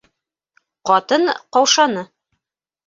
[0.91, 2.09] -Ҡатын ҡаушаны.